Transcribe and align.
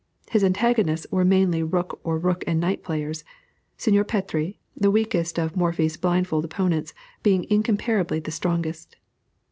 His 0.31 0.43
antagonists 0.43 1.05
were 1.11 1.23
mainly 1.23 1.61
rook 1.61 1.99
or 2.03 2.17
rook 2.17 2.43
and 2.47 2.59
knight 2.59 2.81
players, 2.81 3.23
Signor 3.77 4.03
Préti, 4.03 4.57
the 4.75 4.89
weakest 4.89 5.37
of 5.37 5.55
Morphy's 5.55 5.95
blindfold 5.95 6.43
opponents, 6.43 6.95
being 7.21 7.45
incomparably 7.51 8.19
the 8.19 8.31
strongest. 8.31 8.95